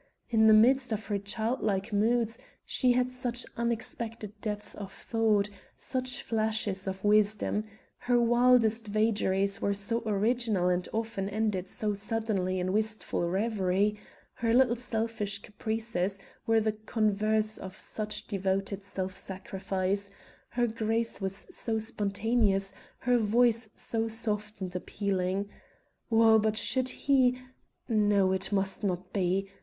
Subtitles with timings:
[0.31, 6.23] In the midst of her childlike moods she had such unexpected depth of thought, such
[6.23, 7.65] flashes of wisdom;
[7.99, 13.99] her wildest vagaries were so original and often ended so suddenly in wistful reverie;
[14.37, 20.09] her little selfish caprices were the converse of such devoted self sacrifice;
[20.53, 25.47] her grace was so spontaneous, her voice so soft and appealing...
[26.09, 27.37] Well, but should he?...
[27.87, 29.47] No, it must not be.